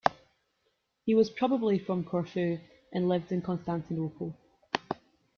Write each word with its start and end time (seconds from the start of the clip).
He 1.05 1.13
was 1.13 1.29
probably 1.29 1.77
from 1.77 2.03
Corfu 2.03 2.57
and 2.91 3.07
lived 3.07 3.31
in 3.31 3.43
Constantinople. 3.43 4.35